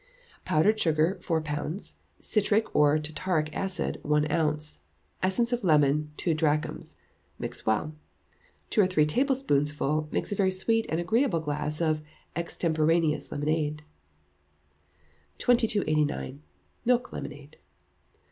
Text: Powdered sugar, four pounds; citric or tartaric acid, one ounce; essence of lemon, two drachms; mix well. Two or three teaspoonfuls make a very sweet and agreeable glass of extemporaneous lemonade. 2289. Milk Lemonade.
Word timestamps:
Powdered 0.45 0.79
sugar, 0.79 1.19
four 1.21 1.41
pounds; 1.41 1.99
citric 2.19 2.75
or 2.75 2.97
tartaric 2.97 3.55
acid, 3.55 3.99
one 4.01 4.25
ounce; 4.31 4.79
essence 5.21 5.53
of 5.53 5.63
lemon, 5.63 6.09
two 6.17 6.33
drachms; 6.33 6.95
mix 7.37 7.67
well. 7.67 7.93
Two 8.71 8.81
or 8.81 8.87
three 8.87 9.05
teaspoonfuls 9.05 10.11
make 10.11 10.31
a 10.31 10.33
very 10.33 10.49
sweet 10.49 10.87
and 10.89 10.99
agreeable 10.99 11.39
glass 11.39 11.79
of 11.81 12.01
extemporaneous 12.35 13.31
lemonade. 13.31 13.83
2289. 15.37 16.41
Milk 16.83 17.13
Lemonade. 17.13 17.57